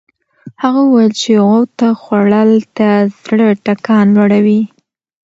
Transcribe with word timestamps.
هغه 0.61 0.81
وویل 0.83 1.11
چې 1.21 1.31
غوطه 1.47 1.89
خوړل 2.01 2.51
د 2.77 2.79
زړه 3.21 3.47
ټکان 3.65 4.05
لوړوي. 4.15 4.61